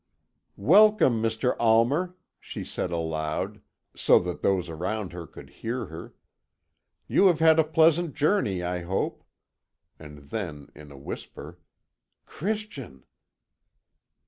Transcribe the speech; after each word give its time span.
"Welcome, 0.57 1.21
Mr. 1.21 1.55
Almer," 1.59 2.15
she 2.39 2.63
said 2.63 2.89
aloud, 2.89 3.61
so 3.95 4.17
that 4.17 4.41
those 4.41 4.67
around 4.67 5.13
her 5.13 5.27
could 5.27 5.51
hear 5.61 5.85
her. 5.85 6.15
"You 7.07 7.27
have 7.27 7.37
had 7.37 7.59
a 7.59 7.63
pleasant 7.63 8.15
journey, 8.15 8.63
I 8.63 8.79
hope." 8.81 9.23
And 9.99 10.31
then, 10.31 10.71
in 10.73 10.91
a 10.91 10.97
whisper, 10.97 11.59
"Christian!" 12.25 13.05